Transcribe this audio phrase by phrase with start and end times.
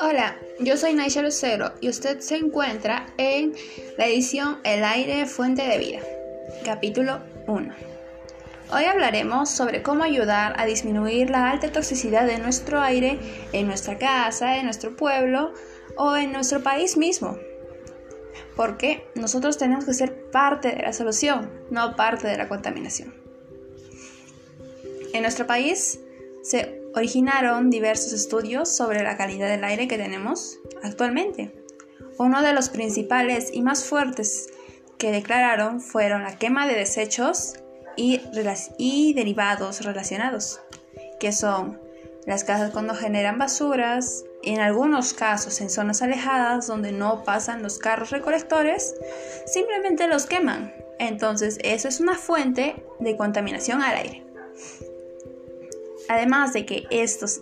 [0.00, 3.54] Hola, yo soy Naisha Lucero y usted se encuentra en
[3.96, 6.00] la edición El aire fuente de vida,
[6.64, 7.74] capítulo 1.
[8.72, 13.20] Hoy hablaremos sobre cómo ayudar a disminuir la alta toxicidad de nuestro aire
[13.52, 15.52] en nuestra casa, en nuestro pueblo
[15.96, 17.38] o en nuestro país mismo.
[18.56, 23.27] Porque nosotros tenemos que ser parte de la solución, no parte de la contaminación.
[25.18, 25.98] En nuestro país
[26.42, 31.52] se originaron diversos estudios sobre la calidad del aire que tenemos actualmente.
[32.18, 34.46] Uno de los principales y más fuertes
[34.96, 37.54] que declararon fueron la quema de desechos
[37.96, 38.20] y,
[38.78, 40.60] y derivados relacionados,
[41.18, 41.80] que son
[42.24, 47.78] las casas cuando generan basuras, en algunos casos en zonas alejadas donde no pasan los
[47.78, 48.94] carros recolectores,
[49.46, 50.72] simplemente los queman.
[51.00, 54.28] Entonces eso es una fuente de contaminación al aire.
[56.08, 57.40] Además de que estos,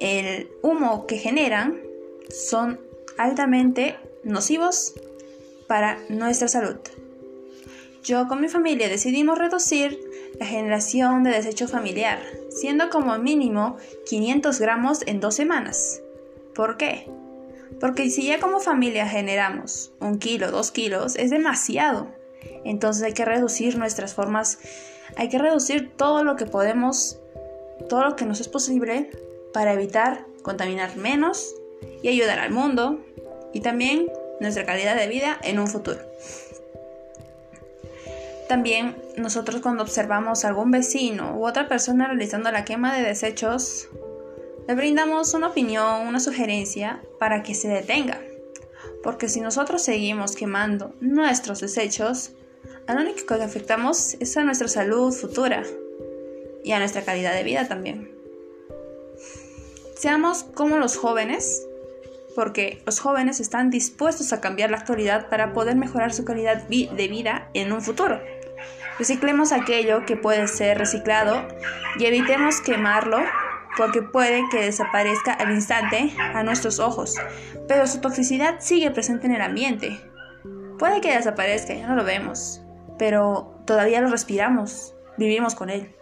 [0.00, 1.80] el humo que generan,
[2.30, 2.80] son
[3.18, 4.94] altamente nocivos
[5.66, 6.76] para nuestra salud.
[8.02, 9.98] Yo con mi familia decidimos reducir
[10.38, 13.76] la generación de desecho familiar, siendo como mínimo
[14.08, 16.02] 500 gramos en dos semanas.
[16.54, 17.08] ¿Por qué?
[17.80, 22.08] Porque si ya como familia generamos un kilo, dos kilos, es demasiado.
[22.64, 24.58] Entonces hay que reducir nuestras formas,
[25.16, 27.18] hay que reducir todo lo que podemos
[27.88, 29.10] todo lo que nos es posible
[29.52, 31.54] para evitar contaminar menos
[32.02, 33.00] y ayudar al mundo
[33.52, 34.10] y también
[34.40, 36.00] nuestra calidad de vida en un futuro.
[38.48, 43.88] También nosotros cuando observamos a algún vecino u otra persona realizando la quema de desechos,
[44.68, 48.20] le brindamos una opinión, una sugerencia para que se detenga.
[49.02, 52.32] Porque si nosotros seguimos quemando nuestros desechos,
[52.86, 55.64] a lo único que afectamos es a nuestra salud futura,
[56.66, 58.10] y a nuestra calidad de vida también.
[59.96, 61.64] Seamos como los jóvenes,
[62.34, 67.08] porque los jóvenes están dispuestos a cambiar la actualidad para poder mejorar su calidad de
[67.08, 68.20] vida en un futuro.
[68.98, 71.46] Reciclemos aquello que puede ser reciclado
[71.98, 73.18] y evitemos quemarlo
[73.76, 77.14] porque puede que desaparezca al instante a nuestros ojos,
[77.68, 80.00] pero su toxicidad sigue presente en el ambiente.
[80.80, 82.60] Puede que desaparezca, ya no lo vemos,
[82.98, 85.94] pero todavía lo respiramos, vivimos con él.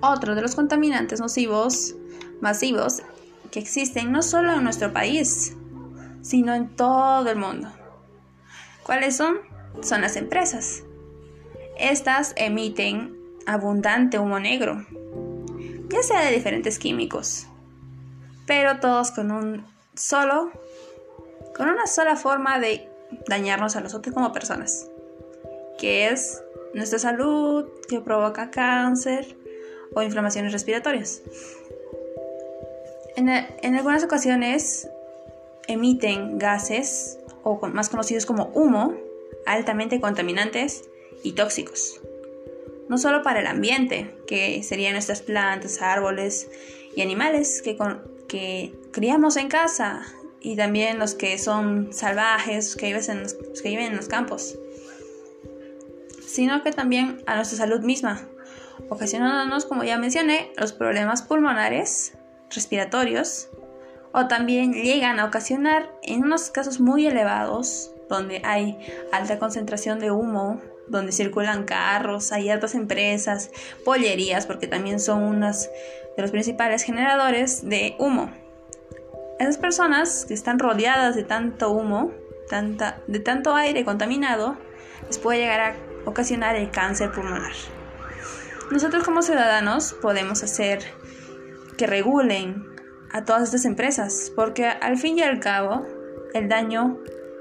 [0.00, 1.94] Otro de los contaminantes nocivos
[2.40, 3.02] masivos
[3.50, 5.56] que existen no solo en nuestro país,
[6.22, 7.68] sino en todo el mundo.
[8.82, 9.38] ¿Cuáles son?
[9.82, 10.82] Son las empresas.
[11.78, 13.16] Estas emiten
[13.46, 14.84] abundante humo negro,
[15.88, 17.46] ya sea de diferentes químicos,
[18.46, 19.64] pero todos con un
[19.94, 20.50] solo,
[21.56, 22.88] con una sola forma de
[23.28, 24.88] dañarnos a nosotros como personas,
[25.78, 26.42] que es
[26.74, 29.36] nuestra salud, que provoca cáncer
[29.94, 31.22] o inflamaciones respiratorias.
[33.16, 34.88] En, algunas ocasiones
[35.66, 38.94] emiten gases, o más conocidos como humo,
[39.46, 40.88] altamente contaminantes
[41.22, 42.00] y tóxicos.
[42.88, 46.48] No solo para el ambiente, que serían nuestras plantas, árboles
[46.94, 47.76] y animales que,
[48.28, 50.06] que criamos en casa,
[50.40, 53.26] y también los que son salvajes, que viven
[53.60, 54.56] que viven en los campos
[56.28, 58.28] sino que también a nuestra salud misma,
[58.90, 62.16] ocasionándonos, como ya mencioné, los problemas pulmonares,
[62.50, 63.48] respiratorios,
[64.12, 68.78] o también llegan a ocasionar en unos casos muy elevados, donde hay
[69.12, 73.50] alta concentración de humo, donde circulan carros, hay altas empresas,
[73.84, 75.68] pollerías, porque también son unos
[76.16, 78.30] de los principales generadores de humo.
[79.38, 82.12] Esas personas que están rodeadas de tanto humo,
[82.48, 84.56] tanta, de tanto aire contaminado,
[85.06, 87.52] les puede llegar a ocasionar el cáncer pulmonar.
[88.70, 90.80] Nosotros como ciudadanos podemos hacer
[91.78, 92.66] que regulen
[93.10, 95.86] a todas estas empresas, porque al fin y al cabo
[96.34, 96.98] el daño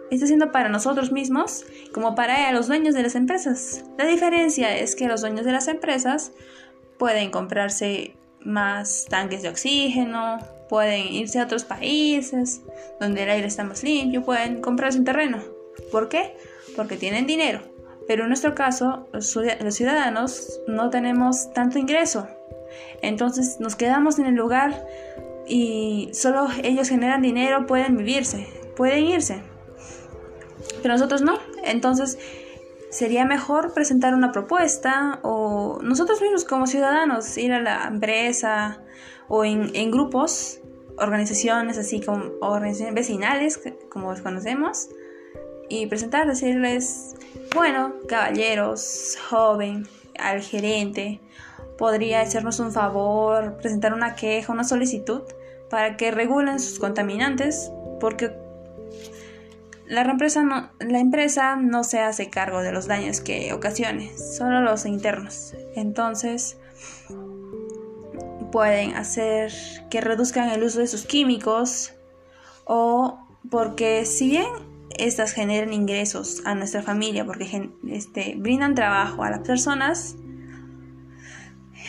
[0.09, 3.84] está siendo para nosotros mismos como para los dueños de las empresas.
[3.97, 6.31] La diferencia es que los dueños de las empresas
[6.97, 10.37] pueden comprarse más tanques de oxígeno,
[10.70, 12.61] pueden irse a otros países
[13.02, 15.40] donde el aire está más limpio, pueden comprarse un terreno.
[15.91, 16.37] ¿Por qué?
[16.76, 17.77] Porque tienen dinero
[18.07, 22.27] pero en nuestro caso, los ciudadanos no tenemos tanto ingreso.
[23.01, 24.85] Entonces nos quedamos en el lugar
[25.47, 29.41] y solo ellos generan dinero, pueden vivirse, pueden irse.
[30.81, 31.37] Pero nosotros no.
[31.63, 32.17] Entonces
[32.89, 38.81] sería mejor presentar una propuesta o nosotros mismos como ciudadanos ir a la empresa
[39.27, 40.61] o en, en grupos,
[40.97, 43.59] organizaciones así como organizaciones vecinales,
[43.89, 44.89] como los conocemos,
[45.69, 47.15] y presentar, decirles,
[47.57, 49.87] bueno, caballeros, joven,
[50.19, 51.19] al gerente
[51.75, 55.23] podría hacernos un favor, presentar una queja, una solicitud
[55.67, 58.31] para que regulen sus contaminantes, porque
[59.87, 64.61] la empresa, no, la empresa no se hace cargo de los daños que ocasione, solo
[64.61, 65.55] los internos.
[65.75, 66.57] Entonces,
[68.51, 69.51] pueden hacer
[69.89, 71.93] que reduzcan el uso de sus químicos
[72.65, 73.19] o
[73.49, 79.40] porque si bien estas generan ingresos a nuestra familia porque este, brindan trabajo a las
[79.40, 80.16] personas,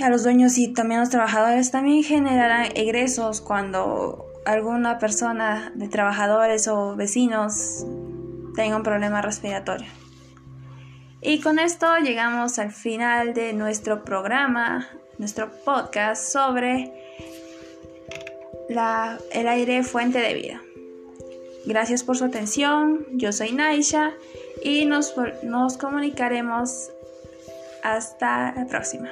[0.00, 5.88] a los dueños y también a los trabajadores también generarán egresos cuando alguna persona de
[5.88, 7.84] trabajadores o vecinos
[8.54, 9.88] tenga un problema respiratorio.
[11.20, 14.88] Y con esto llegamos al final de nuestro programa,
[15.18, 16.92] nuestro podcast sobre
[18.68, 20.60] el aire fuente de vida.
[21.68, 24.14] Gracias por su atención, yo soy Naisha
[24.64, 26.90] y nos, nos comunicaremos
[27.82, 29.10] hasta la próxima.